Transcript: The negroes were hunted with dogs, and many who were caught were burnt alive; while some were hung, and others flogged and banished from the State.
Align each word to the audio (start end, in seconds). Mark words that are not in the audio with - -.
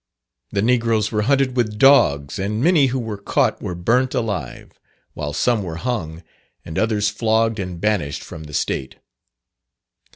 The 0.49 0.63
negroes 0.63 1.11
were 1.11 1.21
hunted 1.21 1.55
with 1.55 1.77
dogs, 1.77 2.39
and 2.39 2.59
many 2.63 2.87
who 2.87 2.97
were 2.97 3.19
caught 3.19 3.61
were 3.61 3.75
burnt 3.75 4.15
alive; 4.15 4.71
while 5.13 5.31
some 5.31 5.61
were 5.61 5.75
hung, 5.75 6.23
and 6.65 6.79
others 6.79 7.09
flogged 7.09 7.59
and 7.59 7.79
banished 7.79 8.23
from 8.23 8.45
the 8.45 8.53
State. 8.55 8.95